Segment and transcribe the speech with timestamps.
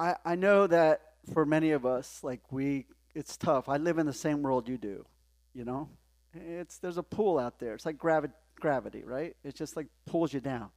[0.00, 1.02] I, I know that
[1.34, 3.68] for many of us, like we, it's tough.
[3.68, 5.04] I live in the same world you do,
[5.52, 5.90] you know?
[6.32, 7.74] It's, there's a pool out there.
[7.74, 8.28] It's like gravi-
[8.58, 9.36] gravity, right?
[9.44, 10.70] It just like pulls you down.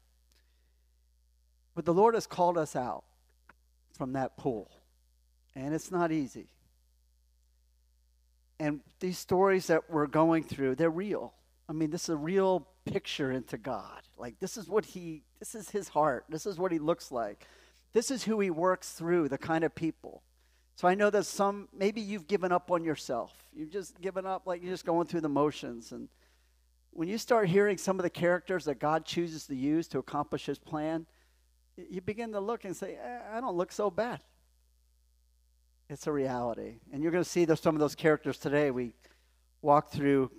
[1.74, 3.06] But the Lord has called us out
[3.98, 4.70] from that pool,
[5.56, 6.50] and it's not easy.
[8.60, 11.34] And these stories that we're going through, they're real.
[11.70, 14.02] I mean, this is a real picture into God.
[14.18, 16.26] Like, this is what He, this is His heart.
[16.28, 17.48] This is what He looks like.
[17.94, 20.24] This is who He works through, the kind of people.
[20.76, 23.32] So I know that some, maybe you've given up on yourself.
[23.56, 25.92] You've just given up, like you're just going through the motions.
[25.92, 26.10] And
[26.90, 30.48] when you start hearing some of the characters that God chooses to use to accomplish
[30.48, 31.06] His plan,
[31.78, 34.22] you begin to look and say, eh, I don't look so bad.
[35.90, 36.80] It's a reality.
[36.92, 38.72] And you're going to see some of those characters today.
[38.72, 38.96] We
[39.62, 40.32] walked through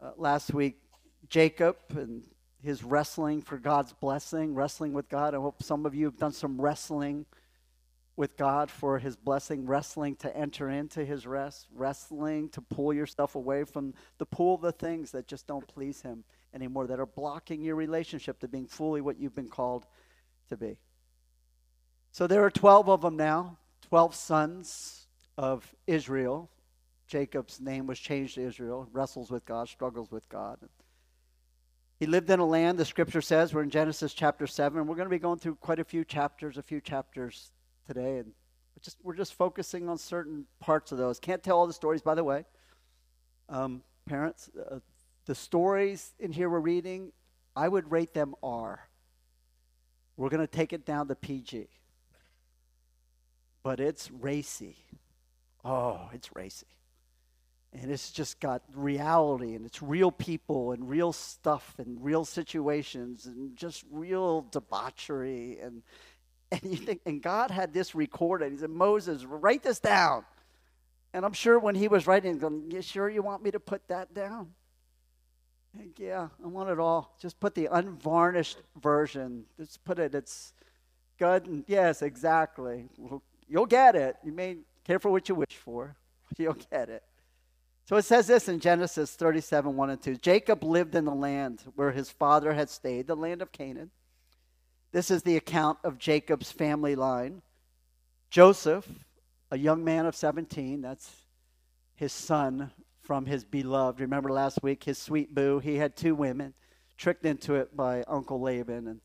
[0.00, 0.76] uh, last week
[1.28, 2.24] Jacob and
[2.62, 5.34] his wrestling for God's blessing, wrestling with God.
[5.34, 7.26] I hope some of you have done some wrestling
[8.16, 13.34] with God for his blessing, wrestling to enter into his rest, wrestling to pull yourself
[13.34, 17.06] away from the pool of the things that just don't please him anymore, that are
[17.06, 19.86] blocking your relationship to being fully what you've been called
[20.50, 20.76] to be.
[22.12, 25.06] So there are 12 of them now, 12 sons
[25.38, 26.50] of Israel.
[27.06, 30.58] Jacob's name was changed to Israel, wrestles with God, struggles with God.
[32.02, 34.88] He lived in a land, the scripture says, we're in Genesis chapter 7.
[34.88, 37.52] We're going to be going through quite a few chapters, a few chapters
[37.86, 38.18] today.
[38.18, 38.32] And
[38.80, 41.20] just, we're just focusing on certain parts of those.
[41.20, 42.44] Can't tell all the stories, by the way.
[43.48, 44.80] Um, parents, uh,
[45.26, 47.12] the stories in here we're reading,
[47.54, 48.80] I would rate them R.
[50.16, 51.68] We're going to take it down to PG.
[53.62, 54.74] But it's racy.
[55.64, 56.66] Oh, it's racy.
[57.74, 63.24] And it's just got reality and it's real people and real stuff and real situations
[63.24, 65.82] and just real debauchery and
[66.52, 68.52] and you think and God had this recorded.
[68.52, 70.24] He said, Moses, write this down.
[71.14, 73.88] And I'm sure when he was writing, going, You sure you want me to put
[73.88, 74.52] that down?
[75.76, 77.16] Like, yeah, I want it all.
[77.18, 79.44] Just put the unvarnished version.
[79.58, 80.52] Just put it, it's
[81.18, 81.46] good.
[81.46, 82.88] And yes, exactly.
[82.98, 84.16] Well, you'll get it.
[84.22, 85.96] You may careful what you wish for.
[86.36, 87.02] You'll get it.
[87.84, 90.16] So it says this in Genesis 37, 1 and 2.
[90.16, 93.90] Jacob lived in the land where his father had stayed, the land of Canaan.
[94.92, 97.42] This is the account of Jacob's family line.
[98.30, 98.86] Joseph,
[99.50, 101.10] a young man of 17, that's
[101.94, 104.00] his son from his beloved.
[104.00, 106.54] Remember last week, his sweet boo, he had two women,
[106.96, 108.86] tricked into it by Uncle Laban.
[108.86, 109.00] And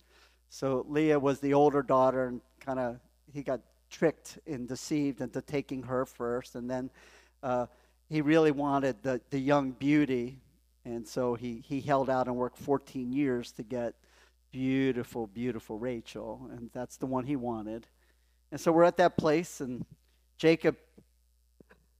[0.50, 3.00] so Leah was the older daughter, and kind of
[3.34, 6.56] he got tricked and deceived into taking her first.
[6.56, 6.90] And then
[7.42, 7.66] uh,
[8.10, 10.40] he really wanted the, the young beauty.
[10.86, 13.96] And so he, he held out and worked 14 years to get
[14.52, 16.50] beautiful, beautiful Rachel.
[16.52, 17.88] And that's the one he wanted.
[18.52, 19.86] And so we're at that place, and
[20.38, 20.78] Jacob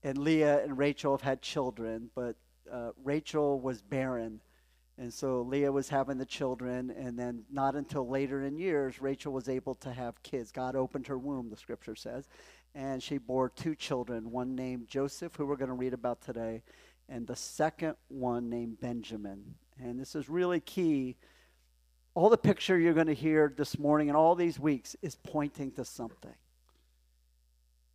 [0.02, 2.36] and Leah and Rachel have had children, but
[2.72, 4.40] uh, Rachel was barren.
[4.96, 9.32] And so Leah was having the children, and then not until later in years, Rachel
[9.32, 10.50] was able to have kids.
[10.50, 12.28] God opened her womb, the scripture says,
[12.78, 16.62] and she bore two children, one named Joseph, who we're going to read about today,
[17.08, 19.56] and the second one named Benjamin.
[19.80, 21.16] And this is really key.
[22.14, 25.72] All the picture you're going to hear this morning and all these weeks is pointing
[25.72, 26.36] to something.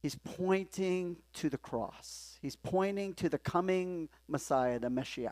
[0.01, 2.38] He's pointing to the cross.
[2.41, 5.31] He's pointing to the coming Messiah, the Messiah.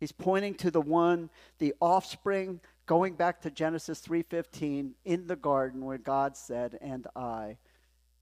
[0.00, 1.28] He's pointing to the one,
[1.58, 7.58] the offspring, going back to Genesis 3:15 in the garden where God said, "And I,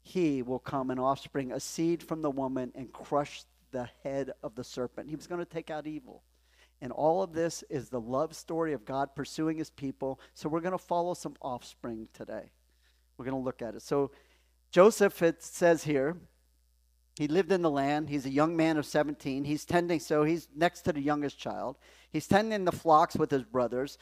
[0.05, 3.43] he will come an offspring, a seed from the woman and crush
[3.73, 6.23] the head of the serpent." He was going to take out evil.
[6.81, 10.21] And all of this is the love story of God pursuing his people.
[10.35, 12.53] So we're going to follow some offspring today.
[13.17, 13.83] We're going to look at it.
[13.83, 14.11] So
[14.71, 16.17] Joseph, it says here,
[17.17, 18.11] he lived in the land.
[18.11, 19.45] He's a young man of 17.
[19.45, 21.77] He's tending, so he's next to the youngest child.
[22.11, 23.99] He's tending the flocks with his brothers,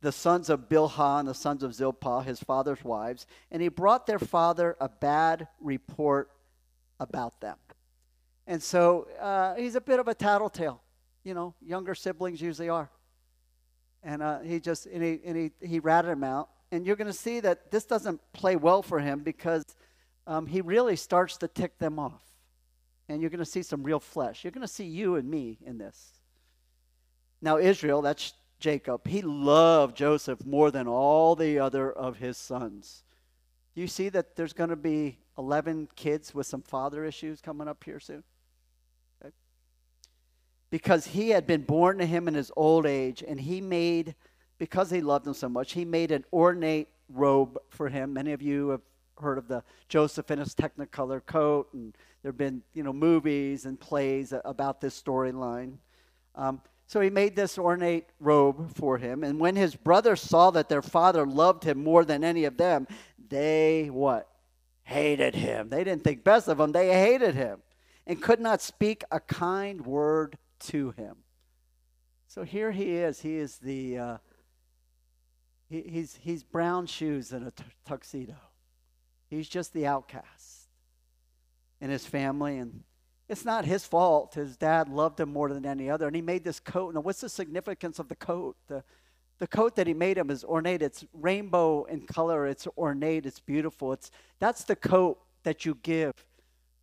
[0.00, 3.26] the sons of Bilhah and the sons of Zilpah, his father's wives.
[3.50, 6.30] And he brought their father a bad report
[7.00, 7.56] about them.
[8.46, 10.82] And so uh, he's a bit of a tattletale.
[11.24, 12.90] You know, younger siblings usually are.
[14.02, 16.48] And uh, he just, and he, and he, he ratted him out.
[16.72, 19.64] And you're going to see that this doesn't play well for him because
[20.26, 22.22] um, he really starts to tick them off
[23.08, 24.42] and you're going to see some real flesh.
[24.42, 26.12] You're going to see you and me in this.
[27.42, 28.32] Now, Israel, that's
[28.62, 33.02] Jacob, he loved Joseph more than all the other of his sons.
[33.74, 37.66] Do you see that there's going to be 11 kids with some father issues coming
[37.66, 38.22] up here soon?
[39.20, 39.34] Okay.
[40.70, 44.14] Because he had been born to him in his old age, and he made,
[44.58, 48.12] because he loved him so much, he made an ornate robe for him.
[48.12, 48.82] Many of you have
[49.18, 53.66] heard of the Joseph in his Technicolor coat, and there have been you know movies
[53.66, 55.78] and plays about this storyline.
[56.36, 60.68] Um, so he made this ornate robe for him, and when his brothers saw that
[60.68, 62.86] their father loved him more than any of them,
[63.28, 64.28] they what?
[64.84, 65.68] Hated him.
[65.68, 66.72] They didn't think best of him.
[66.72, 67.62] They hated him,
[68.06, 71.18] and could not speak a kind word to him.
[72.26, 73.20] So here he is.
[73.20, 74.16] He is the uh,
[75.68, 78.36] he, he's he's brown shoes and a t- tuxedo.
[79.28, 80.68] He's just the outcast
[81.80, 82.84] And his family, and
[83.28, 84.34] it's not his fault.
[84.34, 86.94] His dad loved him more than any other, and he made this coat.
[86.94, 88.56] Now, what's the significance of the coat?
[88.68, 88.84] The
[89.38, 90.82] the coat that he made him is ornate.
[90.82, 92.46] It's rainbow in color.
[92.46, 93.26] It's ornate.
[93.26, 93.92] It's beautiful.
[93.92, 96.12] It's that's the coat that you give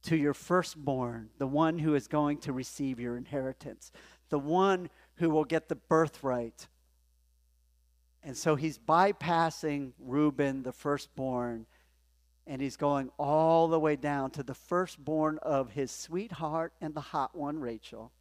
[0.04, 3.92] to your firstborn, the one who is going to receive your inheritance,
[4.30, 6.68] the one who will get the birthright
[8.24, 11.66] and so he's bypassing Reuben, the firstborn,
[12.50, 17.00] and he's going all the way down to the firstborn of his sweetheart and the
[17.00, 18.12] hot one, Rachel.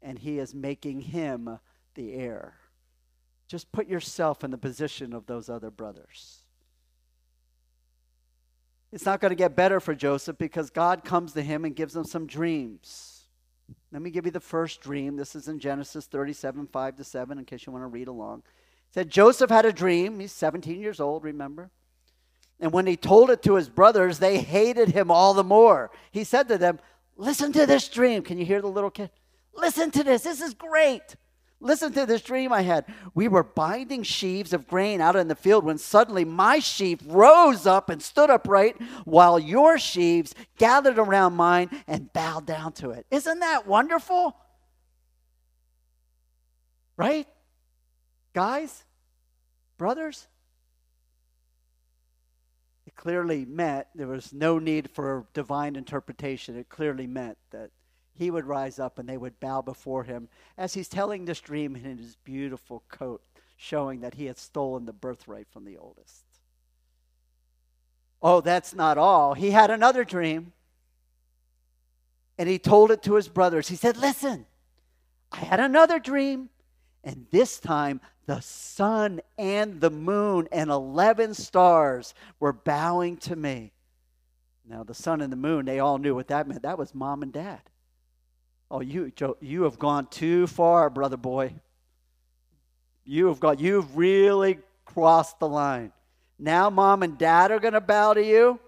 [0.00, 1.58] And he is making him
[1.94, 2.54] the heir.
[3.48, 6.42] Just put yourself in the position of those other brothers.
[8.92, 11.94] It's not going to get better for Joseph because God comes to him and gives
[11.94, 13.24] him some dreams.
[13.92, 15.16] Let me give you the first dream.
[15.16, 18.44] This is in Genesis 37, 5 to 7, in case you want to read along
[18.96, 20.20] said Joseph had a dream.
[20.20, 21.70] He's 17 years old, remember?
[22.60, 25.90] And when he told it to his brothers, they hated him all the more.
[26.10, 26.78] He said to them,
[27.16, 28.22] Listen to this dream.
[28.22, 29.10] Can you hear the little kid?
[29.54, 30.22] Listen to this.
[30.22, 31.16] This is great.
[31.60, 32.84] Listen to this dream I had.
[33.14, 37.66] We were binding sheaves of grain out in the field when suddenly my sheaf rose
[37.66, 38.76] up and stood upright
[39.06, 43.06] while your sheaves gathered around mine and bowed down to it.
[43.10, 44.36] Isn't that wonderful?
[46.98, 47.26] Right?
[48.34, 48.84] Guys,
[49.78, 50.28] brothers,
[52.96, 56.56] clearly meant there was no need for divine interpretation.
[56.56, 57.70] It clearly meant that
[58.14, 61.76] he would rise up and they would bow before him as he's telling this dream
[61.76, 63.22] in his beautiful coat,
[63.56, 66.24] showing that he had stolen the birthright from the oldest.
[68.22, 69.34] Oh, that's not all.
[69.34, 70.52] He had another dream.
[72.38, 73.68] And he told it to his brothers.
[73.68, 74.46] He said, Listen,
[75.30, 76.50] I had another dream.
[77.04, 83.72] And this time the sun and the moon and 11 stars were bowing to me.
[84.68, 86.62] Now, the sun and the moon, they all knew what that meant.
[86.62, 87.60] That was mom and dad.
[88.68, 91.54] Oh, you, you have gone too far, brother boy.
[93.04, 95.92] You have got, you've really crossed the line.
[96.36, 98.58] Now, mom and dad are going to bow to you,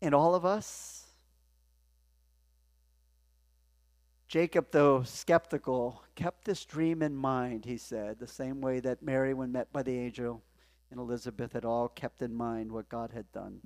[0.00, 1.04] and all of us.
[4.28, 9.34] Jacob, though skeptical, kept this dream in mind, he said, the same way that Mary,
[9.34, 10.42] when met by the angel,
[10.90, 13.60] and Elizabeth had all kept in mind what God had done.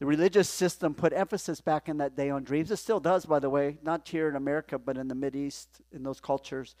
[0.00, 2.72] The religious system put emphasis back in that day on dreams.
[2.72, 6.02] It still does, by the way, not here in America, but in the East, in
[6.02, 6.74] those cultures.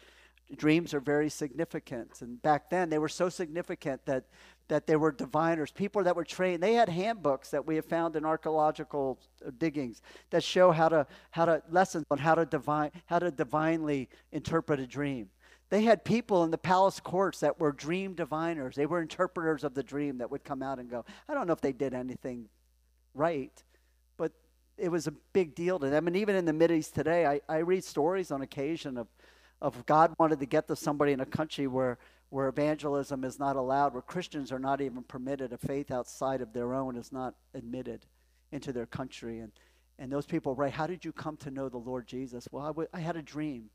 [0.56, 2.20] Dreams are very significant.
[2.20, 4.24] And back then, they were so significant that
[4.68, 6.62] that they were diviners, people that were trained.
[6.62, 11.06] They had handbooks that we have found in archaeological uh, diggings that show how to
[11.30, 15.30] how to lessons on how to divine how to divinely interpret a dream.
[15.70, 18.74] They had people in the palace courts that were dream diviners.
[18.74, 21.04] They were interpreters of the dream that would come out and go.
[21.28, 22.48] I don't know if they did anything
[23.14, 23.52] right,
[24.16, 24.32] but
[24.78, 26.06] it was a big deal to them.
[26.06, 29.08] And even in the Middle East today, I, I read stories on occasion of,
[29.60, 31.98] of God wanted to get to somebody in a country where
[32.30, 36.52] where evangelism is not allowed, where Christians are not even permitted, a faith outside of
[36.52, 38.04] their own is not admitted
[38.52, 39.40] into their country.
[39.40, 39.52] And,
[39.98, 42.46] and those people write, How did you come to know the Lord Jesus?
[42.50, 43.70] Well, I, w- I had a dream.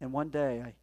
[0.00, 0.74] And one day I,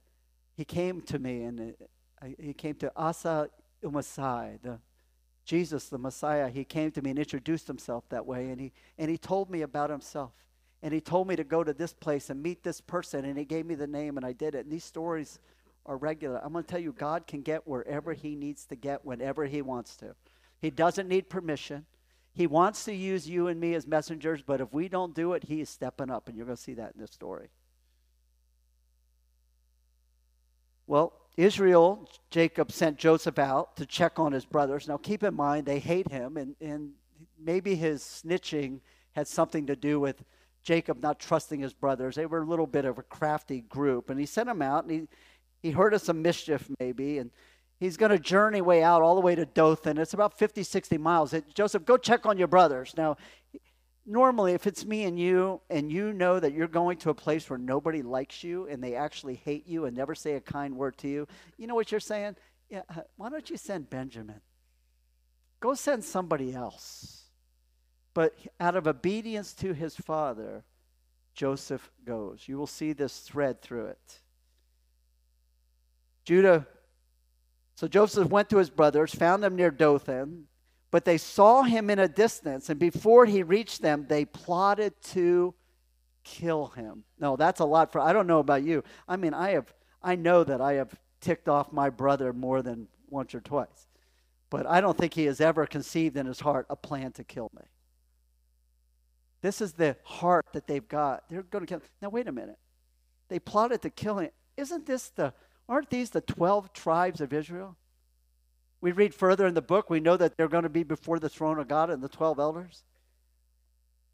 [0.56, 1.90] he came to me and it,
[2.22, 3.50] I, he came to Isa
[3.84, 4.80] al-Masih, the
[5.46, 6.50] Jesus, the Messiah.
[6.50, 8.50] He came to me and introduced himself that way.
[8.50, 10.32] And he, and he told me about himself.
[10.82, 13.26] And he told me to go to this place and meet this person.
[13.26, 14.66] And he gave me the name and I did it.
[14.66, 15.40] And these stories
[15.86, 16.40] are regular.
[16.44, 19.62] I'm going to tell you, God can get wherever He needs to get whenever He
[19.62, 20.16] wants to.
[20.60, 21.86] He doesn't need permission.
[22.34, 25.44] He wants to use you and me as messengers, but if we don't do it,
[25.46, 27.50] He is stepping up, and you're going to see that in this story.
[30.88, 34.88] Well, Israel, Jacob sent Joseph out to check on his brothers.
[34.88, 36.92] Now, keep in mind, they hate him, and, and
[37.40, 38.80] maybe his snitching
[39.14, 40.24] had something to do with
[40.64, 42.16] Jacob not trusting his brothers.
[42.16, 44.92] They were a little bit of a crafty group, and he sent them out, and
[44.92, 45.08] he,
[45.66, 47.32] he heard of some mischief maybe, and
[47.80, 49.98] he's going to journey way out all the way to Dothan.
[49.98, 51.34] It's about 50, 60 miles.
[51.56, 52.94] Joseph, go check on your brothers.
[52.96, 53.18] Now,
[54.06, 57.50] normally, if it's me and you, and you know that you're going to a place
[57.50, 61.00] where nobody likes you and they actually hate you and never say a kind word
[61.00, 62.36] to you, you know what you're saying?
[62.70, 64.42] Yeah, uh, why don't you send Benjamin?
[65.62, 67.24] Go send somebody else.
[68.14, 70.64] But out of obedience to his father,
[71.34, 72.44] Joseph goes.
[72.46, 74.20] You will see this thread through it.
[76.26, 76.68] Judah,
[77.76, 80.48] so Joseph went to his brothers, found them near Dothan,
[80.92, 85.54] but they saw him in a distance, and before he reached them, they plotted to
[86.24, 87.04] kill him.
[87.20, 88.84] No, that's a lot for I don't know about you.
[89.08, 92.88] I mean, I have I know that I have ticked off my brother more than
[93.10, 93.88] once or twice.
[94.50, 97.52] But I don't think he has ever conceived in his heart a plan to kill
[97.56, 97.64] me.
[99.42, 101.24] This is the heart that they've got.
[101.30, 101.82] They're going to kill.
[102.02, 102.58] Now wait a minute.
[103.28, 104.30] They plotted to kill him.
[104.56, 105.34] Isn't this the
[105.68, 107.78] aren't these the 12 tribes of Israel?
[108.82, 111.30] We read further in the book, we know that they're going to be before the
[111.30, 112.84] throne of God and the 12 elders.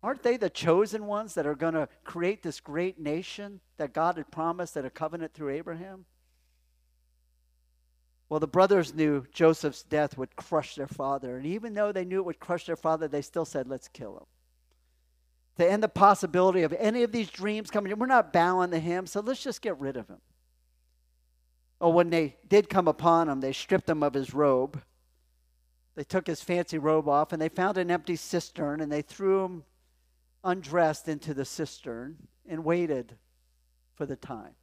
[0.04, 4.18] Aren't they the chosen ones that are going to create this great nation that God
[4.18, 6.06] had promised at a covenant through Abraham?
[8.30, 11.36] Well, the brothers knew Joseph's death would crush their father.
[11.36, 14.16] And even though they knew it would crush their father, they still said, let's kill
[14.16, 14.26] him.
[15.58, 19.06] To end the possibility of any of these dreams coming, we're not bowing to him,
[19.06, 20.22] so let's just get rid of him.
[21.82, 24.82] Oh, when they did come upon him, they stripped him of his robe.
[25.96, 29.44] They took his fancy robe off and they found an empty cistern and they threw
[29.44, 29.64] him
[30.44, 33.18] undressed into the cistern and waited
[33.96, 34.54] for the time.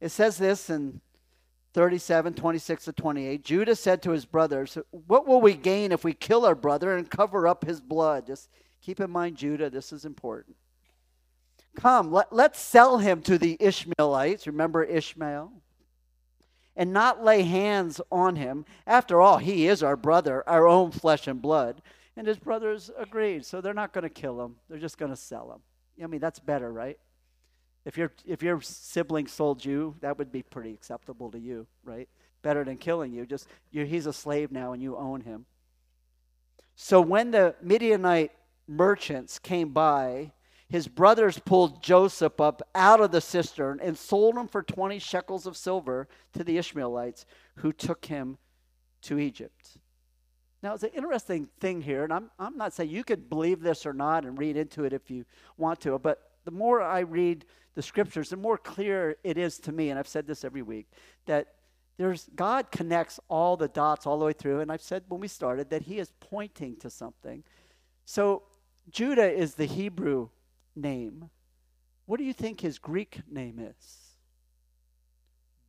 [0.00, 1.02] It says this in
[1.74, 3.44] 37, 26 to 28.
[3.44, 7.10] Judah said to his brothers, What will we gain if we kill our brother and
[7.10, 8.26] cover up his blood?
[8.26, 8.48] Just
[8.80, 10.56] keep in mind, Judah, this is important.
[11.76, 14.46] Come, let, let's sell him to the Ishmaelites.
[14.46, 15.52] Remember Ishmael?
[16.76, 18.64] And not lay hands on him.
[18.86, 21.80] After all, he is our brother, our own flesh and blood.
[22.16, 23.44] And his brothers agreed.
[23.44, 25.60] So they're not going to kill him, they're just going to sell him.
[26.02, 26.98] I mean, that's better, right?
[27.84, 32.08] If your if your sibling sold you, that would be pretty acceptable to you, right?
[32.42, 33.26] Better than killing you.
[33.26, 35.44] Just you, he's a slave now, and you own him.
[36.76, 38.32] So when the Midianite
[38.66, 40.32] merchants came by,
[40.74, 45.46] his brothers pulled Joseph up out of the cistern and sold him for 20 shekels
[45.46, 47.26] of silver to the Ishmaelites
[47.58, 48.38] who took him
[49.02, 49.78] to Egypt.
[50.64, 53.86] Now, it's an interesting thing here, and I'm, I'm not saying you could believe this
[53.86, 55.24] or not and read into it if you
[55.56, 57.44] want to, but the more I read
[57.76, 60.88] the scriptures, the more clear it is to me, and I've said this every week,
[61.26, 61.54] that
[61.98, 65.28] there's God connects all the dots all the way through, and I've said when we
[65.28, 67.44] started that He is pointing to something.
[68.06, 68.42] So
[68.90, 70.30] Judah is the Hebrew
[70.76, 71.30] name.
[72.06, 74.16] What do you think his Greek name is?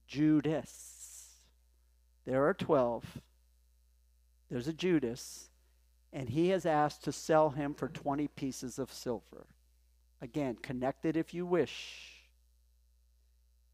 [0.07, 1.41] Judas.
[2.25, 3.21] There are 12
[4.49, 5.49] there's a Judas,
[6.13, 9.47] and he has asked to sell him for 20 pieces of silver.
[10.21, 12.11] Again, connected if you wish.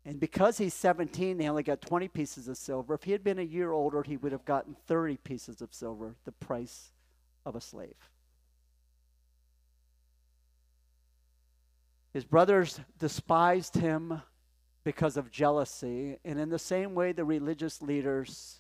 [0.06, 2.94] And because he's 17, they only got 20 pieces of silver.
[2.96, 6.16] If he had been a year older, he would have gotten 30 pieces of silver,
[6.26, 6.94] the price
[7.46, 8.10] of a slave.
[12.14, 14.22] His brothers despised him
[14.84, 16.18] because of jealousy.
[16.26, 18.60] And in the same way, the religious leaders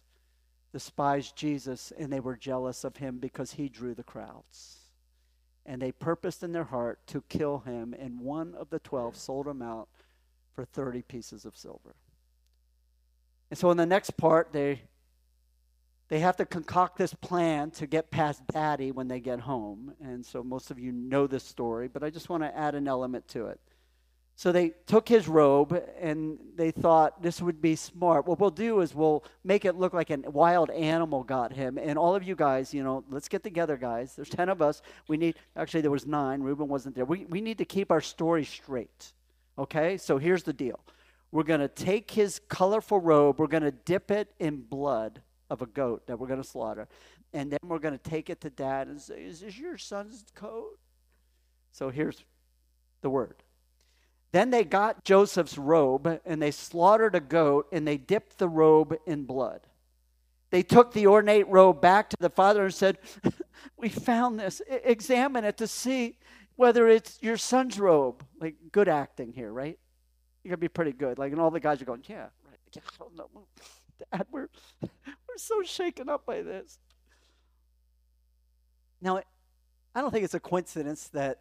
[0.71, 4.77] despised Jesus and they were jealous of him because he drew the crowds.
[5.65, 9.47] And they purposed in their heart to kill him, and one of the twelve sold
[9.47, 9.89] him out
[10.53, 11.95] for 30 pieces of silver.
[13.51, 14.81] And so in the next part, they
[16.11, 19.93] they have to concoct this plan to get past daddy when they get home.
[20.03, 22.85] And so most of you know this story, but I just want to add an
[22.85, 23.61] element to it.
[24.35, 28.27] So they took his robe and they thought this would be smart.
[28.27, 31.77] What we'll do is we'll make it look like a wild animal got him.
[31.77, 34.13] And all of you guys, you know, let's get together, guys.
[34.13, 34.81] There's 10 of us.
[35.07, 36.41] We need, actually, there was nine.
[36.41, 37.05] Reuben wasn't there.
[37.05, 39.13] We, we need to keep our story straight.
[39.57, 39.95] Okay?
[39.95, 40.81] So here's the deal
[41.31, 45.61] we're going to take his colorful robe, we're going to dip it in blood of
[45.61, 46.87] a goat that we're going to slaughter.
[47.33, 50.23] And then we're going to take it to dad and say, Is this your son's
[50.33, 50.79] coat?
[51.71, 52.23] So here's
[53.01, 53.35] the word
[54.31, 58.95] then they got Joseph's robe and they slaughtered a goat and they dipped the robe
[59.05, 59.67] in blood.
[60.51, 62.97] They took the ornate robe back to the father and said,
[63.77, 64.61] We found this.
[64.69, 66.17] Examine it to see
[66.55, 68.23] whether it's your son's robe.
[68.39, 69.77] Like good acting here, right?
[70.43, 71.19] You're going to be pretty good.
[71.19, 72.59] Like, and all the guys are going, Yeah, right.
[72.73, 73.41] Yeah, I.
[74.11, 74.49] Dad, we're,
[75.31, 76.77] we're so shaken up by this.
[79.01, 79.21] Now,
[79.95, 81.39] I don't think it's a coincidence that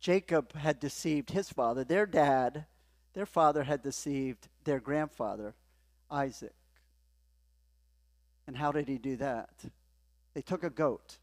[0.00, 1.84] Jacob had deceived his father.
[1.84, 2.64] Their dad,
[3.12, 5.54] their father had deceived their grandfather,
[6.10, 6.54] Isaac.
[8.46, 9.50] And how did he do that?
[10.34, 11.18] They took a goat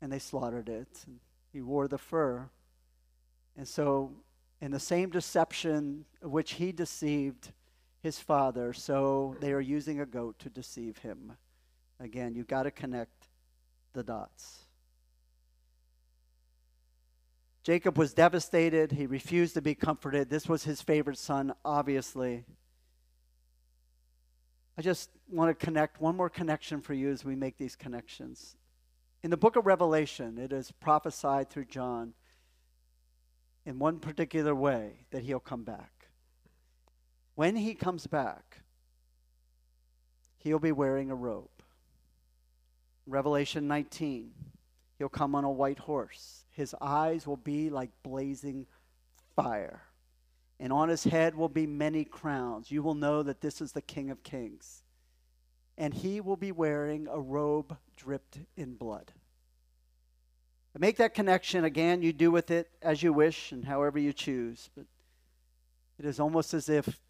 [0.00, 1.04] and they slaughtered it.
[1.06, 1.20] And
[1.52, 2.48] he wore the fur.
[3.56, 4.12] And so,
[4.60, 7.52] in the same deception which he deceived
[8.02, 11.32] his father, so they are using a goat to deceive him
[12.02, 13.28] Again, you've got to connect
[13.92, 14.58] the dots.
[17.62, 18.90] Jacob was devastated.
[18.90, 20.28] He refused to be comforted.
[20.28, 22.44] This was his favorite son, obviously.
[24.76, 28.56] I just want to connect one more connection for you as we make these connections.
[29.22, 32.14] In the book of Revelation, it is prophesied through John
[33.64, 35.91] in one particular way that he'll come back.
[37.42, 38.58] When he comes back,
[40.38, 41.48] he'll be wearing a robe.
[43.04, 44.30] Revelation 19,
[44.96, 46.44] he'll come on a white horse.
[46.52, 48.68] His eyes will be like blazing
[49.34, 49.82] fire,
[50.60, 52.70] and on his head will be many crowns.
[52.70, 54.84] You will know that this is the King of Kings.
[55.76, 59.10] And he will be wearing a robe dripped in blood.
[60.78, 64.70] make that connection again, you do with it as you wish and however you choose.
[64.76, 64.86] But
[65.98, 67.00] it is almost as if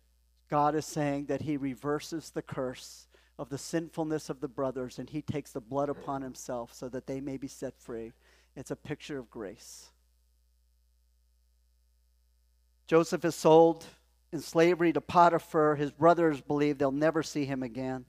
[0.53, 3.07] God is saying that he reverses the curse
[3.39, 7.07] of the sinfulness of the brothers and he takes the blood upon himself so that
[7.07, 8.13] they may be set free.
[8.55, 9.89] It's a picture of grace.
[12.87, 13.87] Joseph is sold
[14.31, 15.77] in slavery to Potiphar.
[15.77, 18.05] His brothers believe they'll never see him again.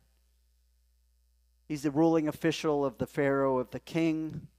[1.69, 4.49] He's the ruling official of the Pharaoh, of the king.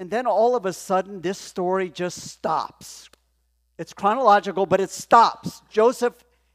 [0.00, 3.08] And then all of a sudden, this story just stops.
[3.78, 5.62] It's chronological, but it stops.
[5.70, 6.14] Joseph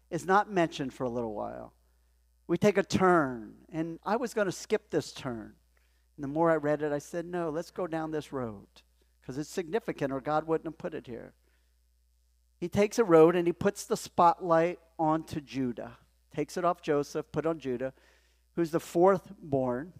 [0.10, 1.74] is not mentioned for a little while.
[2.48, 5.54] We take a turn, and I was going to skip this turn.
[6.16, 8.68] And the more I read it, I said, no, let's go down this road
[9.22, 11.34] because it's significant, or God wouldn't have put it here.
[12.60, 15.98] He takes a road and he puts the spotlight onto Judah,
[16.34, 17.94] takes it off Joseph, put on Judah,
[18.56, 19.94] who's the fourth born.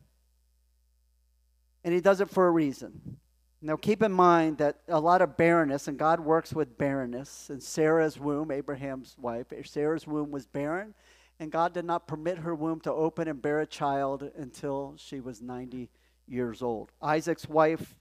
[1.84, 3.18] And he does it for a reason.
[3.60, 7.50] Now, keep in mind that a lot of barrenness, and God works with barrenness.
[7.50, 10.94] In Sarah's womb, Abraham's wife, Sarah's womb was barren,
[11.40, 15.20] and God did not permit her womb to open and bear a child until she
[15.20, 15.90] was 90
[16.28, 16.92] years old.
[17.02, 17.96] Isaac's wife,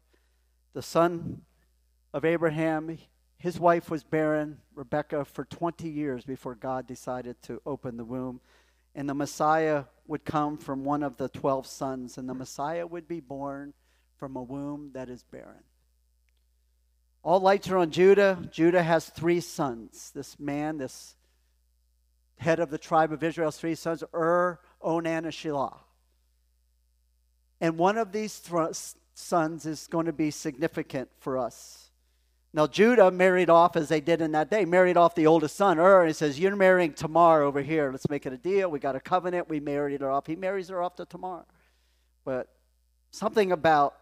[0.75, 1.41] the son
[2.13, 2.99] of Abraham,
[3.39, 8.41] his wife was barren, Rebecca, for 20 years before God decided to open the womb.
[8.95, 13.09] And the Messiah would come from one of the 12 sons, and the Messiah would
[13.09, 13.73] be born
[14.19, 15.65] from a womb that is barren.
[17.23, 18.39] All lights are on Judah.
[18.53, 20.13] Judah has three sons.
[20.15, 21.17] This man, this
[22.39, 25.79] head of the tribe of Israel, three sons Ur, Onan, and Shelah.
[27.61, 31.91] And one of these th- sons is going to be significant for us.
[32.53, 35.79] Now, Judah married off, as they did in that day, married off the oldest son,
[35.79, 37.91] Ur, and he says, You're marrying Tamar over here.
[37.91, 38.71] Let's make it a deal.
[38.71, 39.49] We got a covenant.
[39.49, 40.27] We married her off.
[40.27, 41.45] He marries her off to Tamar.
[42.25, 42.49] But
[43.11, 43.95] something about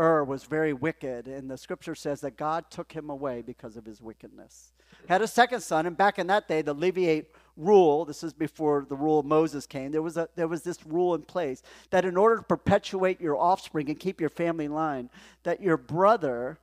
[0.00, 3.84] Ur was very wicked, and the scripture says that God took him away because of
[3.84, 4.72] his wickedness.
[5.08, 8.86] Had a second son, and back in that day, the Levite rule, this is before
[8.88, 12.06] the rule of Moses came, there was, a, there was this rule in place that
[12.06, 15.10] in order to perpetuate your offspring and keep your family line,
[15.42, 16.58] that your brother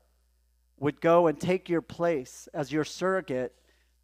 [0.80, 3.54] would go and take your place as your surrogate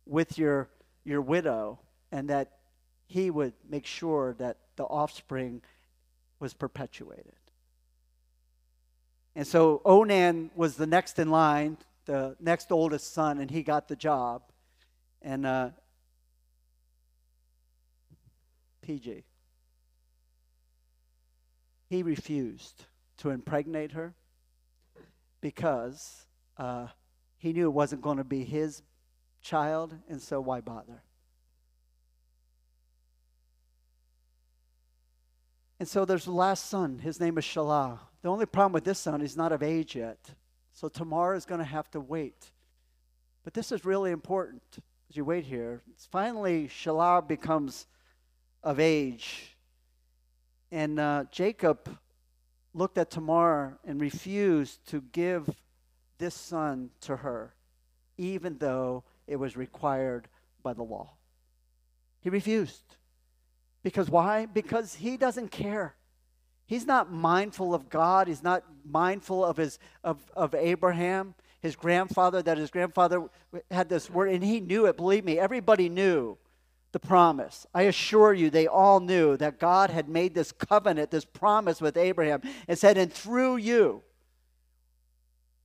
[0.05, 0.69] with your,
[1.05, 1.79] your widow,
[2.11, 2.51] and that
[3.07, 5.61] he would make sure that the offspring
[6.39, 7.33] was perpetuated.
[9.35, 13.87] And so Onan was the next in line, the next oldest son, and he got
[13.87, 14.43] the job.
[15.21, 15.69] And uh,
[18.83, 19.23] PG.
[21.89, 22.85] He refused
[23.17, 24.13] to impregnate her
[25.41, 26.25] because
[26.57, 26.87] uh,
[27.37, 28.81] he knew it wasn't going to be his
[29.41, 31.03] child, and so why bother?
[35.79, 36.99] And so there's the last son.
[36.99, 37.99] His name is Shelah.
[38.21, 40.19] The only problem with this son, he's not of age yet.
[40.71, 42.51] So Tamar is going to have to wait.
[43.43, 44.63] But this is really important
[45.09, 45.81] as you wait here.
[45.91, 47.85] It's finally, Shelah becomes
[48.63, 49.57] of age.
[50.71, 51.97] And uh, Jacob
[52.73, 55.49] looked at Tamar and refused to give
[56.17, 57.53] this son to her,
[58.17, 60.27] even though it was required
[60.63, 61.11] by the law.
[62.21, 62.95] He refused.
[63.83, 64.45] Because why?
[64.45, 65.95] Because he doesn't care.
[66.65, 68.27] He's not mindful of God.
[68.27, 73.27] He's not mindful of his of, of Abraham, his grandfather, that his grandfather
[73.69, 76.37] had this word, and he knew it, believe me, everybody knew
[76.93, 77.65] the promise.
[77.73, 81.97] I assure you, they all knew that God had made this covenant, this promise with
[81.97, 84.03] Abraham, and said, And through you,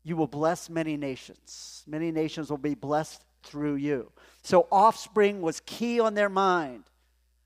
[0.03, 1.85] you will bless many nations.
[1.87, 4.11] Many nations will be blessed through you.
[4.43, 6.85] So, offspring was key on their mind.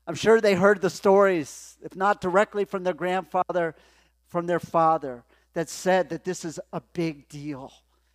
[0.05, 3.75] I'm sure they heard the stories, if not directly from their grandfather,
[4.27, 7.71] from their father, that said that this is a big deal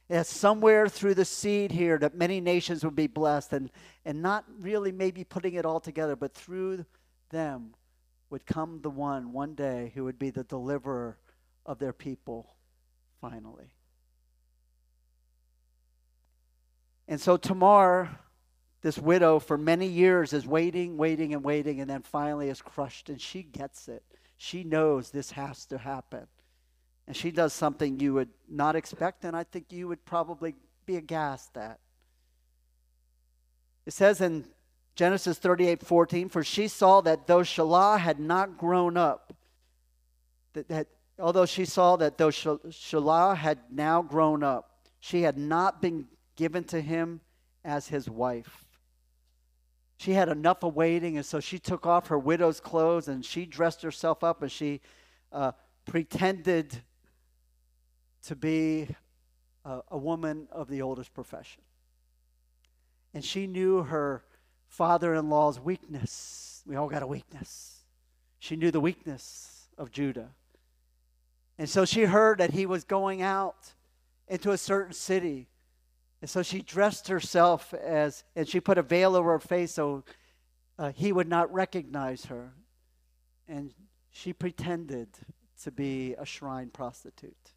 [0.08, 3.70] that somewhere through the seed here that many nations would be blessed and,
[4.04, 6.84] and not really maybe putting it all together, but through
[7.30, 7.74] them
[8.30, 11.18] would come the one one day who would be the deliverer
[11.66, 12.54] of their people
[13.20, 13.74] finally.
[17.06, 18.18] And so Tamar,
[18.80, 23.08] this widow, for many years is waiting, waiting, and waiting, and then finally is crushed,
[23.08, 24.02] and she gets it.
[24.36, 26.26] She knows this has to happen.
[27.06, 30.54] And she does something you would not expect, and I think you would probably
[30.86, 31.80] be aghast at.
[33.84, 34.44] It says in
[34.94, 39.32] Genesis 38 14, for she saw that though Shelah had not grown up,
[40.52, 40.88] that, that
[41.18, 46.64] although she saw that though Shelah had now grown up, she had not been given
[46.64, 47.20] to him
[47.64, 48.67] as his wife.
[49.98, 53.44] She had enough of waiting, and so she took off her widow's clothes and she
[53.44, 54.80] dressed herself up and she
[55.32, 55.52] uh,
[55.86, 56.82] pretended
[58.26, 58.94] to be
[59.64, 61.62] a, a woman of the oldest profession.
[63.12, 64.22] And she knew her
[64.68, 66.62] father in law's weakness.
[66.64, 67.82] We all got a weakness.
[68.38, 70.30] She knew the weakness of Judah.
[71.58, 73.74] And so she heard that he was going out
[74.28, 75.48] into a certain city
[76.20, 80.04] and so she dressed herself as, and she put a veil over her face so
[80.78, 82.54] uh, he would not recognize her.
[83.46, 83.72] And
[84.10, 85.08] she pretended
[85.62, 87.52] to be a shrine prostitute.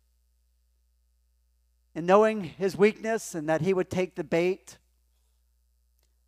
[1.96, 4.78] And knowing his weakness and that he would take the bait,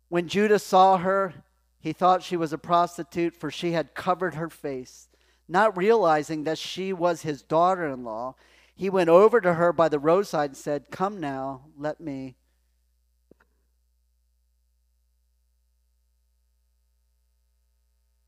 [0.08, 1.34] when Judah saw her,
[1.78, 5.08] he thought she was a prostitute, for she had covered her face,
[5.48, 8.34] not realizing that she was his daughter in law
[8.74, 12.36] he went over to her by the roadside and said, Come now, let me.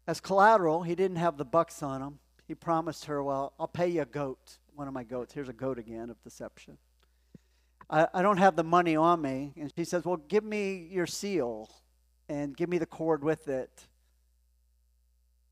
[0.06, 2.18] As collateral, he didn't have the bucks on him.
[2.46, 5.35] He promised her, Well, I'll pay you a goat, one of my goats.
[5.35, 6.78] Here's a goat again of deception.
[7.90, 9.52] I, I don't have the money on me.
[9.56, 11.68] And she says, Well, give me your seal
[12.28, 13.88] and give me the cord with it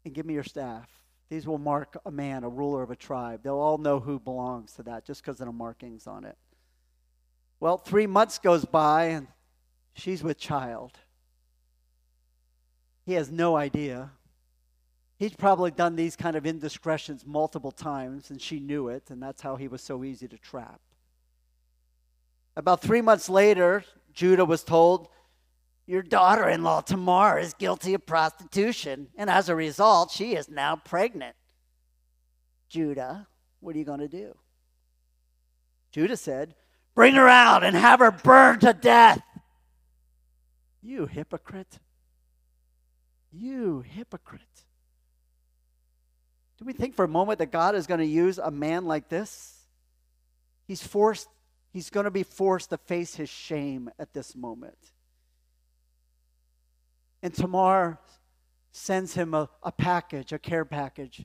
[0.05, 1.04] and give me your staff.
[1.31, 3.43] These will mark a man, a ruler of a tribe.
[3.43, 6.37] They'll all know who belongs to that just because of the markings on it.
[7.61, 9.29] Well, three months goes by and
[9.95, 10.93] she's with child.
[13.07, 14.11] He has no idea.
[15.17, 19.43] He's probably done these kind of indiscretions multiple times, and she knew it, and that's
[19.43, 20.81] how he was so easy to trap.
[22.57, 25.09] About three months later, Judah was told
[25.87, 30.49] your daughter in law, Tamar, is guilty of prostitution, and as a result, she is
[30.49, 31.37] now pregnant.
[32.69, 33.27] Judah,
[33.61, 34.35] what are you going to do?
[35.93, 36.55] Judah said,
[36.95, 39.21] Bring her out and have her burned to death.
[40.81, 41.79] You hypocrite.
[43.33, 44.43] You hypocrite.
[46.59, 49.09] Do we think for a moment that God is going to use a man like
[49.09, 49.67] this?
[50.67, 51.29] He's forced,
[51.73, 54.79] he's going to be forced to face his shame at this moment.
[57.25, 57.99] And Tamar
[58.71, 61.25] sends him a, a package, a care package.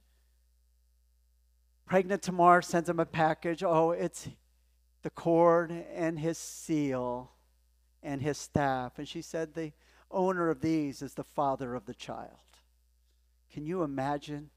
[1.85, 3.63] Pregnant Tamar sends him a package.
[3.63, 4.29] Oh, it's
[5.01, 7.33] the cord and his seal
[8.01, 8.97] and his staff.
[8.97, 9.73] And she said, The
[10.09, 12.37] owner of these is the father of the child.
[13.51, 14.51] Can you imagine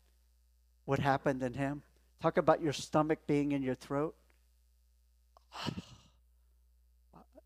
[0.85, 1.83] what happened in him?
[2.20, 4.14] Talk about your stomach being in your throat.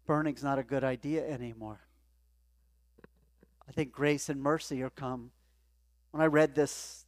[0.07, 1.86] Burning's not a good idea anymore.
[3.69, 5.31] I think grace and mercy are come.
[6.11, 7.05] When I read this,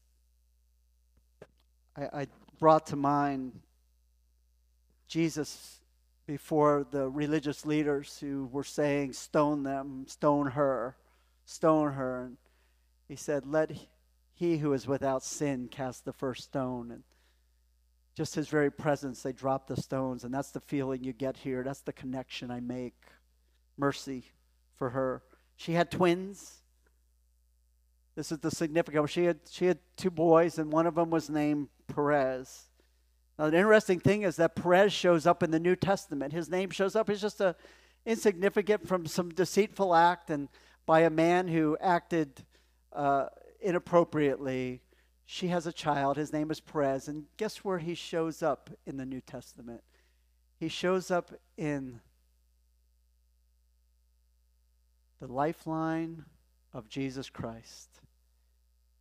[1.97, 2.27] I, I
[2.59, 3.61] brought to mind
[5.07, 5.81] Jesus
[6.27, 10.97] before the religious leaders who were saying, Stone them, stone her,
[11.47, 12.25] stone her.
[12.25, 12.37] And
[13.09, 13.73] he said, Let
[14.35, 16.91] he who is without sin cast the first stone.
[16.91, 17.03] And
[18.15, 20.25] just his very presence, they dropped the stones.
[20.25, 21.63] And that's the feeling you get here.
[21.63, 22.95] That's the connection I make.
[23.77, 24.25] Mercy
[24.77, 25.23] for her.
[25.59, 26.63] She had twins.
[28.15, 29.11] This is the significance.
[29.11, 32.71] She had, she had two boys, and one of them was named Perez.
[33.37, 36.33] Now, the interesting thing is that Perez shows up in the New Testament.
[36.33, 37.11] His name shows up.
[37.11, 37.57] He's just a
[38.07, 40.49] insignificant from some deceitful act and
[40.87, 42.45] by a man who acted
[42.93, 43.27] uh,
[43.61, 44.81] inappropriately.
[45.27, 46.17] She has a child.
[46.17, 47.09] His name is Perez.
[47.09, 49.83] And guess where he shows up in the New Testament?
[50.57, 52.01] He shows up in
[55.21, 56.25] the lifeline
[56.73, 57.89] of Jesus Christ.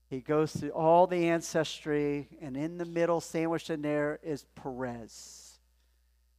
[0.10, 5.60] He goes through all the ancestry, and in the middle, sandwiched in there, is Perez.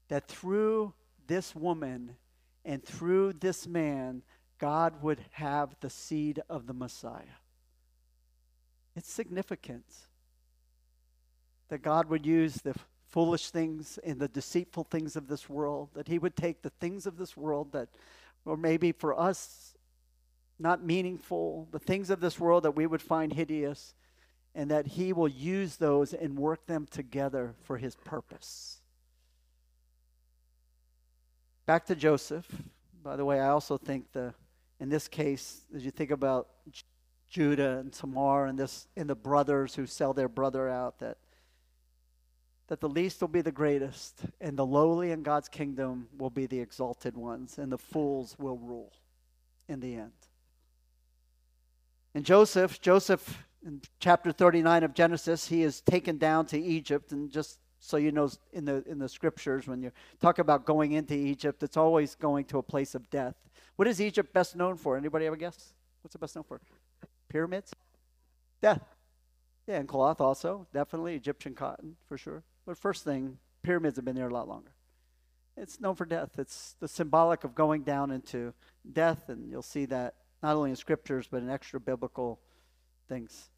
[0.08, 0.94] That through
[1.26, 2.16] this woman
[2.64, 4.22] and through this man,
[4.58, 7.38] God would have the seed of the Messiah.
[8.96, 9.84] It's significant
[11.68, 12.74] that God would use the
[13.06, 17.06] foolish things and the deceitful things of this world, that He would take the things
[17.06, 17.88] of this world that,
[18.44, 19.67] or maybe for us,
[20.58, 23.94] not meaningful, the things of this world that we would find hideous,
[24.54, 28.80] and that he will use those and work them together for his purpose.
[31.66, 32.46] Back to Joseph.
[33.02, 34.34] By the way, I also think the
[34.80, 36.48] in this case, as you think about
[37.28, 41.18] Judah and Tamar and this and the brothers who sell their brother out, that
[42.68, 46.46] that the least will be the greatest, and the lowly in God's kingdom will be
[46.46, 48.92] the exalted ones, and the fools will rule
[49.68, 50.12] in the end.
[52.14, 57.12] And Joseph, Joseph in chapter 39 of Genesis, he is taken down to Egypt.
[57.12, 60.92] And just so you know, in the, in the scriptures, when you talk about going
[60.92, 63.34] into Egypt, it's always going to a place of death.
[63.76, 64.96] What is Egypt best known for?
[64.96, 65.74] Anybody have a guess?
[66.02, 66.60] What's it best known for?
[67.28, 67.72] Pyramids?
[68.60, 68.82] Death.
[69.66, 70.66] Yeah, and cloth also.
[70.72, 72.42] Definitely Egyptian cotton, for sure.
[72.66, 74.72] But first thing, pyramids have been there a lot longer.
[75.56, 76.38] It's known for death.
[76.38, 78.54] It's the symbolic of going down into
[78.90, 82.40] death, and you'll see that not only in scriptures, but in extra biblical
[83.08, 83.50] things.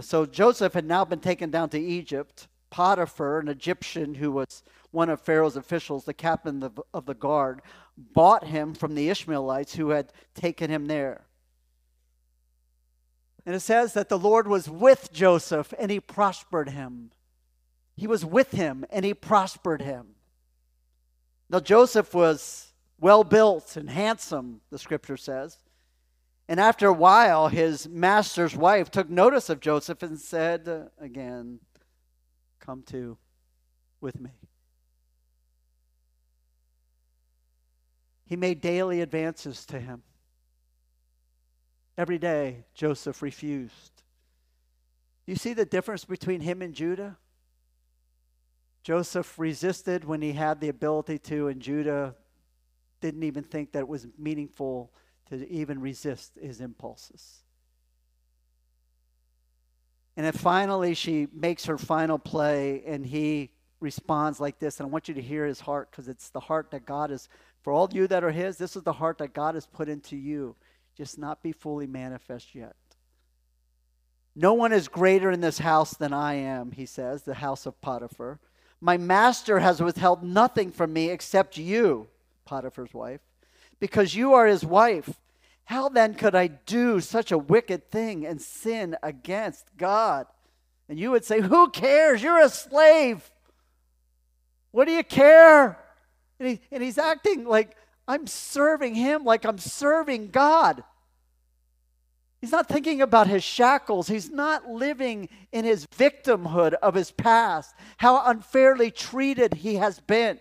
[0.00, 2.48] So Joseph had now been taken down to Egypt.
[2.70, 7.60] Potiphar, an Egyptian who was one of Pharaoh's officials, the captain of, of the guard,
[7.96, 11.26] bought him from the Ishmaelites who had taken him there.
[13.44, 17.10] And it says that the Lord was with Joseph and he prospered him.
[17.96, 20.14] He was with him and he prospered him.
[21.50, 25.58] Now, Joseph was well built and handsome, the scripture says.
[26.48, 31.60] And after a while, his master's wife took notice of Joseph and said, Again,
[32.60, 33.16] come to
[34.00, 34.30] with me.
[38.26, 40.02] He made daily advances to him.
[41.96, 44.02] Every day, Joseph refused.
[45.26, 47.18] You see the difference between him and Judah?
[48.82, 52.16] Joseph resisted when he had the ability to, and Judah
[53.00, 54.92] didn't even think that it was meaningful
[55.40, 57.42] to even resist his impulses.
[60.16, 64.78] And then finally, she makes her final play, and he responds like this.
[64.78, 67.28] And I want you to hear his heart because it's the heart that God is,
[67.62, 70.16] for all you that are his, this is the heart that God has put into
[70.16, 70.54] you,
[70.96, 72.76] just not be fully manifest yet.
[74.34, 77.80] No one is greater in this house than I am, he says, the house of
[77.80, 78.38] Potiphar.
[78.80, 82.08] My master has withheld nothing from me except you,
[82.44, 83.20] Potiphar's wife,
[83.78, 85.20] because you are his wife.
[85.64, 90.26] How then could I do such a wicked thing and sin against God?
[90.88, 92.22] And you would say, Who cares?
[92.22, 93.30] You're a slave.
[94.72, 95.78] What do you care?
[96.38, 97.76] And, he, and he's acting like
[98.08, 100.82] I'm serving him, like I'm serving God.
[102.40, 104.08] He's not thinking about his shackles.
[104.08, 110.40] He's not living in his victimhood of his past, how unfairly treated he has been.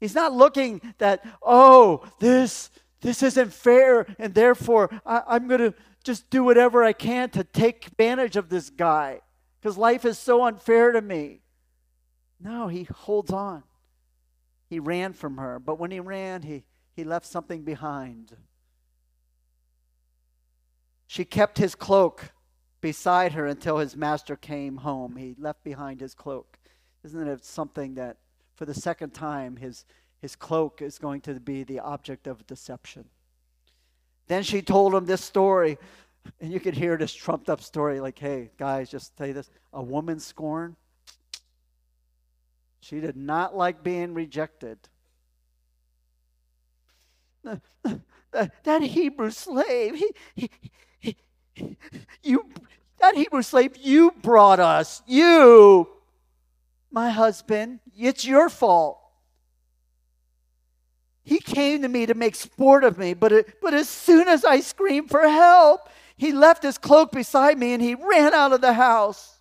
[0.00, 2.70] He's not looking that, oh, this
[3.00, 7.44] this isn't fair, and therefore I, am going to just do whatever I can to
[7.44, 9.20] take advantage of this guy
[9.60, 11.40] because life is so unfair to me.
[12.40, 13.62] No, he holds on.
[14.68, 18.36] He ran from her, but when he ran, he, he left something behind.
[21.06, 22.32] She kept his cloak
[22.80, 25.16] beside her until his master came home.
[25.16, 26.58] He left behind his cloak.
[27.02, 28.18] Isn't it something that
[28.54, 29.84] for the second time his
[30.20, 33.04] his cloak is going to be the object of deception.
[34.28, 35.78] Then she told him this story,
[36.40, 39.50] and you could hear this trumped up story like, hey, guys, just tell you this
[39.72, 40.76] a woman scorned.
[42.80, 44.78] She did not like being rejected.
[48.32, 50.50] That, Hebrew slave, he, he,
[51.00, 51.76] he,
[52.22, 52.48] you,
[53.00, 55.88] that Hebrew slave you brought us, you,
[56.92, 58.99] my husband, it's your fault.
[61.30, 64.44] He came to me to make sport of me, but, it, but as soon as
[64.44, 68.60] I screamed for help, he left his cloak beside me and he ran out of
[68.60, 69.38] the house.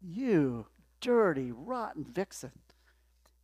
[0.00, 0.64] You
[1.02, 2.52] dirty, rotten vixen.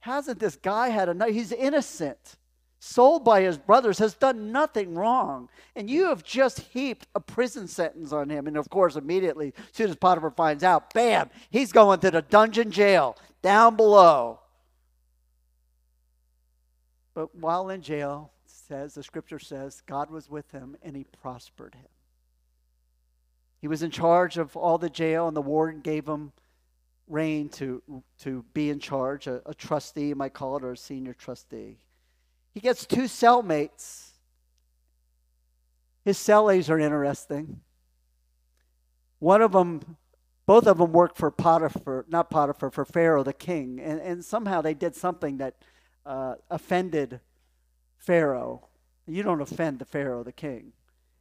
[0.01, 1.29] Hasn't this guy had enough?
[1.29, 2.37] He's innocent,
[2.79, 5.51] sold by his brothers, has done nothing wrong.
[5.77, 8.47] And you have just heaped a prison sentence on him.
[8.47, 12.23] And of course, immediately, as soon as Potiphar finds out, bam, he's going to the
[12.23, 14.38] dungeon jail down below.
[17.14, 21.75] But while in jail, says the scripture says God was with him and he prospered
[21.75, 21.88] him.
[23.61, 26.33] He was in charge of all the jail, and the warden gave him
[27.07, 27.81] reign to,
[28.20, 31.79] to be in charge, a, a trustee, you might call it, or a senior trustee.
[32.53, 34.09] He gets two cellmates.
[36.05, 37.61] His cellies are interesting.
[39.20, 39.96] One of them,
[40.44, 43.81] both of them worked for Potiphar, not Potiphar, for Pharaoh the king.
[43.81, 45.55] And, and somehow they did something that
[46.05, 47.21] uh, offended
[47.99, 48.69] Pharaoh.
[49.07, 50.73] You don't offend the Pharaoh, the king.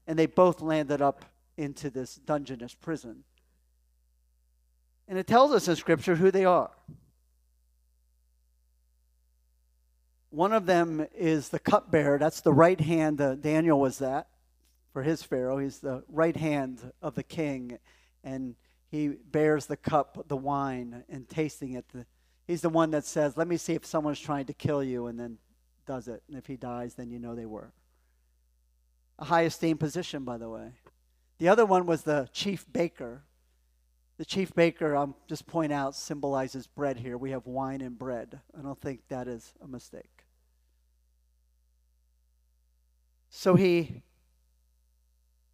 [0.08, 1.26] And they both landed up
[1.58, 3.24] into this dungeonous prison.
[5.08, 6.72] And it tells us in Scripture who they are.
[10.30, 12.18] One of them is the cupbearer.
[12.18, 13.20] That's the right hand.
[13.20, 14.28] Uh, Daniel was that
[14.94, 15.58] for his Pharaoh.
[15.58, 17.78] He's the right hand of the king.
[18.24, 18.56] And
[18.90, 21.86] he bears the cup, the wine, and tasting it.
[21.94, 22.06] The,
[22.48, 25.20] he's the one that says, Let me see if someone's trying to kill you, and
[25.20, 25.38] then
[25.86, 26.24] does it.
[26.28, 27.74] And if he dies, then you know they were.
[29.20, 30.72] A high esteemed position, by the way.
[31.38, 33.24] The other one was the chief baker.
[34.18, 37.18] The chief baker, I'll just point out, symbolizes bread here.
[37.18, 38.40] We have wine and bread.
[38.58, 40.26] I don't think that is a mistake.
[43.30, 44.04] So he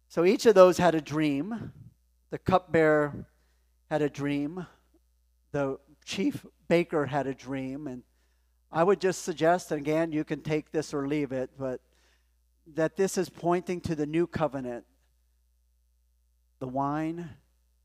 [0.08, 1.72] so each of those had a dream.
[2.30, 3.26] The cupbearer
[3.90, 4.66] had a dream.
[5.52, 8.02] The chief baker had a dream and
[8.72, 11.82] I would just suggest and again you can take this or leave it, but
[12.74, 14.84] that this is pointing to the new covenant.
[16.60, 17.28] The wine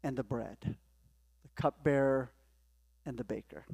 [0.04, 0.58] and the bread.
[0.62, 2.32] The cupbearer
[3.06, 3.66] and the baker.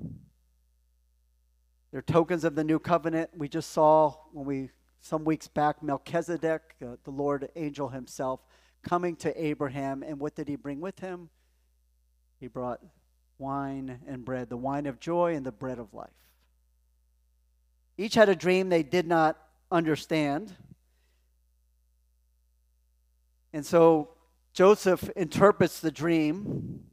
[1.92, 3.30] They're tokens of the new covenant.
[3.38, 8.42] We just saw when we some weeks back, Melchizedek, uh, the Lord angel himself,
[8.84, 10.04] coming to Abraham.
[10.04, 11.30] And what did he bring with him?
[12.40, 12.82] He brought
[13.40, 16.10] wine and bread, the wine of joy and the bread of life.
[17.98, 19.38] Each had a dream they did not
[19.72, 20.54] understand.
[23.52, 24.10] And so
[24.54, 26.84] Joseph interprets the dream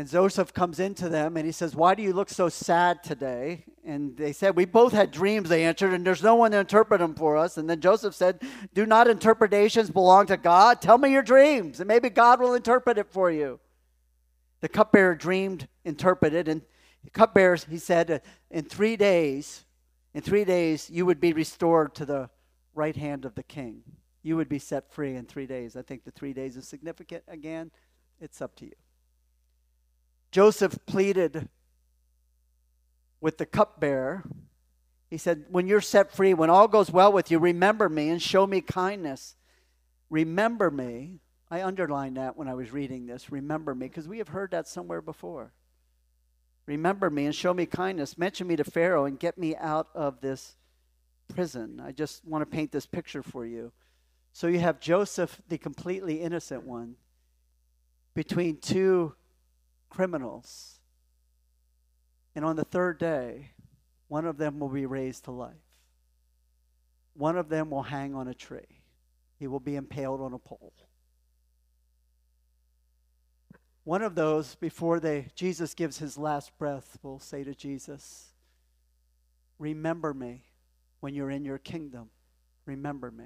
[0.00, 3.64] and Joseph comes into them and he says, Why do you look so sad today?
[3.84, 7.00] And they said, We both had dreams, they answered, and there's no one to interpret
[7.00, 7.58] them for us.
[7.58, 8.40] And then Joseph said,
[8.72, 10.80] Do not interpretations belong to God?
[10.80, 13.60] Tell me your dreams, and maybe God will interpret it for you.
[14.60, 16.62] The cupbearer dreamed, interpreted, and
[17.04, 18.18] the cupbearer, he said, uh,
[18.50, 19.64] In three days,
[20.12, 22.30] in three days, you would be restored to the
[22.74, 23.82] right hand of the king.
[24.22, 25.76] You would be set free in three days.
[25.76, 27.24] I think the three days is significant.
[27.26, 27.70] Again,
[28.20, 28.74] it's up to you.
[30.30, 31.48] Joseph pleaded
[33.20, 34.24] with the cupbearer.
[35.08, 38.20] He said, When you're set free, when all goes well with you, remember me and
[38.20, 39.36] show me kindness.
[40.10, 41.20] Remember me.
[41.50, 43.32] I underlined that when I was reading this.
[43.32, 45.52] Remember me, because we have heard that somewhere before.
[46.66, 48.16] Remember me and show me kindness.
[48.16, 50.56] Mention me to Pharaoh and get me out of this
[51.34, 51.82] prison.
[51.84, 53.72] I just want to paint this picture for you.
[54.32, 56.94] So you have Joseph, the completely innocent one,
[58.14, 59.14] between two
[59.88, 60.78] criminals.
[62.36, 63.50] And on the third day,
[64.06, 65.54] one of them will be raised to life.
[67.14, 68.82] One of them will hang on a tree.
[69.36, 70.72] He will be impaled on a pole.
[73.84, 78.28] One of those, before they, Jesus gives his last breath, will say to Jesus,
[79.58, 80.44] Remember me
[81.00, 82.10] when you're in your kingdom.
[82.66, 83.24] Remember me.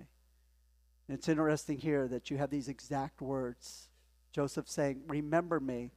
[1.08, 3.88] And it's interesting here that you have these exact words.
[4.32, 5.92] Joseph saying, Remember me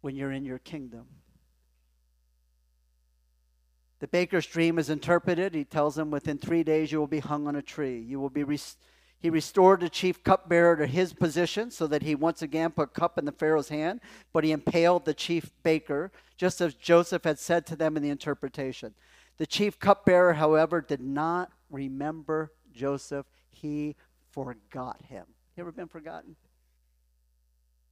[0.00, 1.06] when you're in your kingdom.
[3.98, 5.54] The baker's dream is interpreted.
[5.54, 7.98] He tells him, Within three days you will be hung on a tree.
[8.00, 8.44] You will be.
[9.20, 13.18] He restored the chief cupbearer to his position so that he once again put cup
[13.18, 14.00] in the Pharaoh's hand,
[14.32, 18.08] but he impaled the chief baker, just as Joseph had said to them in the
[18.08, 18.94] interpretation.
[19.36, 23.26] The chief cupbearer, however, did not remember Joseph.
[23.50, 23.94] He
[24.30, 25.26] forgot him.
[25.54, 26.36] You ever been forgotten?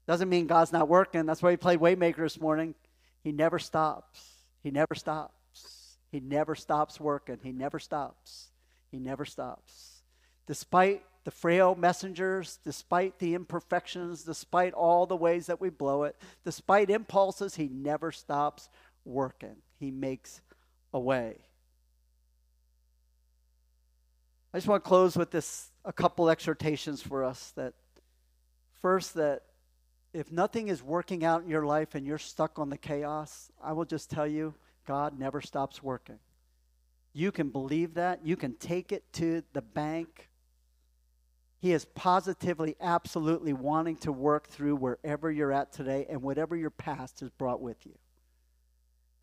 [0.06, 1.26] Doesn't mean God's not working.
[1.26, 2.74] That's why he played Waymaker this morning.
[3.22, 4.22] He never stops.
[4.62, 5.98] He never stops.
[6.10, 7.38] He never stops working.
[7.42, 8.48] He never stops.
[8.90, 10.02] He never stops.
[10.46, 16.16] Despite the frail messengers, despite the imperfections, despite all the ways that we blow it,
[16.42, 18.70] despite impulses, he never stops
[19.04, 19.56] working.
[19.78, 20.40] He makes
[20.94, 21.36] a way.
[24.54, 27.74] I just want to close with this a couple exhortations for us that
[28.80, 29.42] first that
[30.14, 33.74] if nothing is working out in your life and you're stuck on the chaos, I
[33.74, 34.54] will just tell you,
[34.86, 36.20] God never stops working.
[37.12, 38.24] You can believe that.
[38.24, 40.30] You can take it to the bank.
[41.60, 46.70] He is positively, absolutely wanting to work through wherever you're at today and whatever your
[46.70, 47.94] past has brought with you.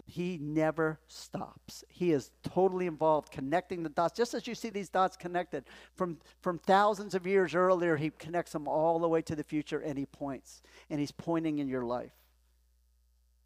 [0.05, 1.83] He never stops.
[1.89, 4.15] He is totally involved connecting the dots.
[4.15, 5.63] Just as you see these dots connected
[5.95, 9.79] from, from thousands of years earlier, he connects them all the way to the future
[9.79, 10.61] and he points.
[10.89, 12.11] And he's pointing in your life.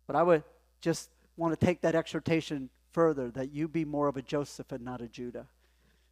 [0.06, 0.44] But I would
[0.82, 4.84] just want to take that exhortation further that you be more of a Joseph and
[4.84, 5.48] not a Judah.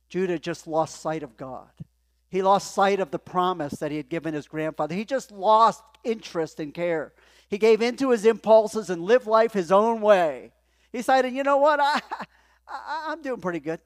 [0.07, 1.71] Judah just lost sight of God.
[2.29, 4.95] He lost sight of the promise that he had given his grandfather.
[4.95, 7.13] He just lost interest and care.
[7.49, 10.51] He gave into his impulses and lived life his own way.
[10.91, 11.79] He decided, you know what?
[11.81, 12.01] I,
[12.67, 13.79] I, I'm doing pretty good.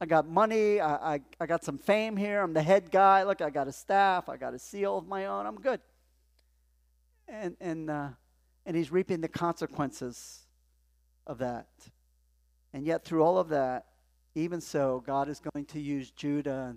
[0.00, 0.80] I got money.
[0.80, 2.42] I, I, I got some fame here.
[2.42, 3.22] I'm the head guy.
[3.22, 4.28] Look, I got a staff.
[4.28, 5.46] I got a seal of my own.
[5.46, 5.80] I'm good.
[7.28, 8.08] And, and, uh,
[8.66, 10.40] and he's reaping the consequences
[11.26, 11.68] of that.
[12.72, 13.86] And yet, through all of that,
[14.34, 16.74] even so, God is going to use Judah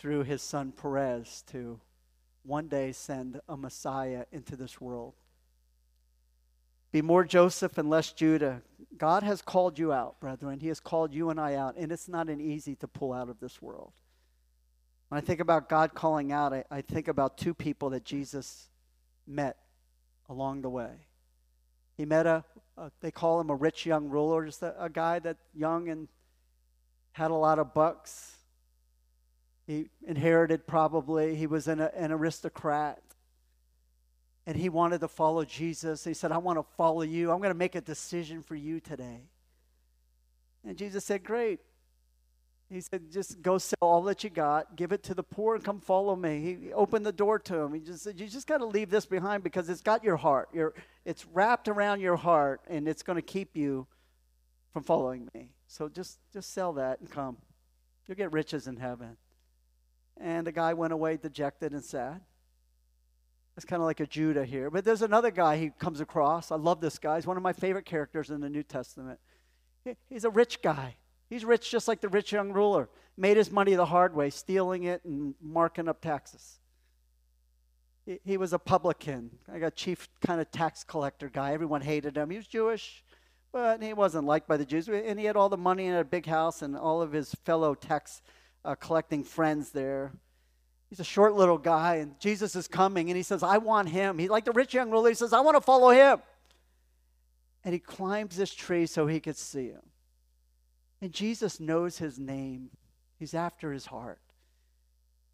[0.00, 1.78] through his son Perez to
[2.42, 5.12] one day send a Messiah into this world.
[6.90, 8.62] Be more Joseph and less Judah.
[8.96, 10.58] God has called you out, brethren.
[10.58, 13.28] He has called you and I out, and it's not an easy to pull out
[13.28, 13.92] of this world.
[15.08, 18.70] When I think about God calling out, I, I think about two people that Jesus
[19.26, 19.58] met
[20.30, 20.92] along the way.
[21.98, 22.42] He met a,
[22.78, 26.08] a they call him a rich young ruler, just a, a guy that young and
[27.12, 28.38] had a lot of bucks.
[29.70, 31.36] He inherited probably.
[31.36, 33.00] He was an, an aristocrat
[34.44, 36.02] and he wanted to follow Jesus.
[36.02, 37.30] He said, I want to follow you.
[37.30, 39.28] I'm going to make a decision for you today.
[40.66, 41.60] And Jesus said, Great.
[42.68, 45.62] He said, Just go sell all that you got, give it to the poor, and
[45.62, 46.40] come follow me.
[46.40, 47.72] He opened the door to him.
[47.72, 50.48] He just said, You just got to leave this behind because it's got your heart.
[51.04, 53.86] It's wrapped around your heart, and it's going to keep you
[54.72, 55.50] from following me.
[55.68, 57.36] So just, just sell that and come.
[58.08, 59.16] You'll get riches in heaven.
[60.22, 62.20] And the guy went away dejected and sad.
[63.56, 64.70] It's kind of like a Judah here.
[64.70, 66.50] But there's another guy he comes across.
[66.50, 67.16] I love this guy.
[67.16, 69.18] He's one of my favorite characters in the New Testament.
[70.08, 70.96] He's a rich guy.
[71.28, 72.88] He's rich just like the rich young ruler.
[73.16, 76.58] Made his money the hard way, stealing it and marking up taxes.
[78.24, 81.52] He was a publican, like a chief kind of tax collector guy.
[81.52, 82.30] Everyone hated him.
[82.30, 83.04] He was Jewish,
[83.52, 84.88] but he wasn't liked by the Jews.
[84.88, 87.74] And he had all the money in a big house and all of his fellow
[87.74, 88.22] tax
[88.64, 90.12] uh, collecting friends there.
[90.88, 94.18] He's a short little guy, and Jesus is coming, and he says, I want him.
[94.18, 95.08] He's like the rich young ruler.
[95.08, 96.20] He says, I want to follow him.
[97.64, 99.82] And he climbs this tree so he could see him.
[101.00, 102.70] And Jesus knows his name,
[103.18, 104.20] he's after his heart.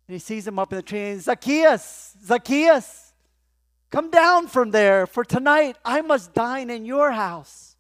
[0.06, 3.14] And he sees him up in the tree, and Zacchaeus, Zacchaeus,
[3.90, 7.76] come down from there, for tonight I must dine in your house.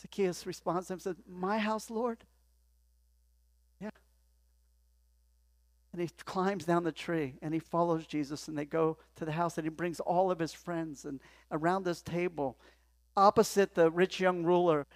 [0.00, 2.24] Zacchaeus responds to him and says, My house, Lord?
[5.94, 9.30] And he climbs down the tree and he follows Jesus and they go to the
[9.30, 11.20] house and he brings all of his friends and
[11.52, 12.58] around this table,
[13.16, 14.88] opposite the rich young ruler,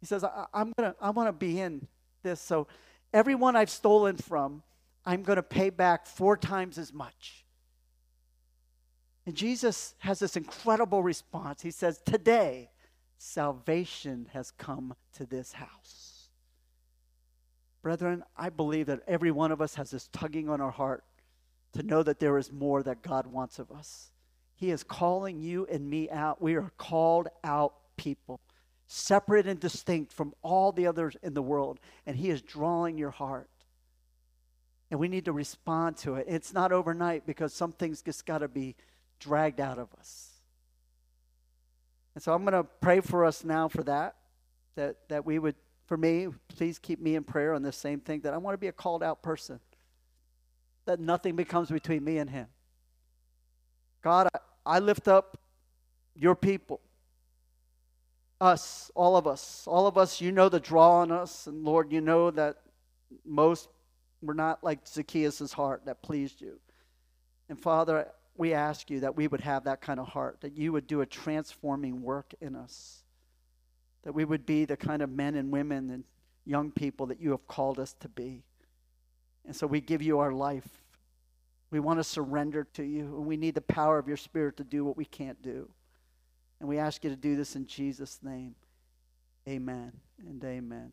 [0.00, 1.88] he says, I, am gonna I want to be in
[2.22, 2.42] this.
[2.42, 2.66] So
[3.14, 4.62] everyone I've stolen from,
[5.06, 7.46] I'm gonna pay back four times as much.
[9.24, 11.62] And Jesus has this incredible response.
[11.62, 12.68] He says, Today,
[13.16, 16.03] salvation has come to this house.
[17.84, 21.04] Brethren, I believe that every one of us has this tugging on our heart
[21.74, 24.10] to know that there is more that God wants of us.
[24.54, 26.40] He is calling you and me out.
[26.40, 28.40] We are called out people,
[28.86, 33.10] separate and distinct from all the others in the world, and He is drawing your
[33.10, 33.50] heart.
[34.90, 36.24] And we need to respond to it.
[36.26, 38.76] It's not overnight because some things just got to be
[39.20, 40.30] dragged out of us.
[42.14, 44.16] And so I'm going to pray for us now for that,
[44.76, 45.56] that, that we would
[45.86, 48.58] for me, please keep me in prayer on this same thing that I want to
[48.58, 49.60] be a called out person,
[50.86, 52.46] that nothing becomes between me and Him.
[54.02, 54.38] God, I,
[54.76, 55.38] I lift up
[56.14, 56.80] your people,
[58.40, 59.64] us, all of us.
[59.66, 62.56] All of us, you know the draw on us, and Lord, you know that
[63.24, 63.68] most
[64.22, 66.58] were not like Zacchaeus' heart that pleased you.
[67.50, 70.72] And Father, we ask you that we would have that kind of heart, that you
[70.72, 73.03] would do a transforming work in us
[74.04, 76.04] that we would be the kind of men and women and
[76.44, 78.44] young people that you have called us to be.
[79.46, 80.68] And so we give you our life.
[81.70, 84.64] We want to surrender to you, and we need the power of your Spirit to
[84.64, 85.68] do what we can't do.
[86.60, 88.54] And we ask you to do this in Jesus' name.
[89.48, 90.92] Amen and amen.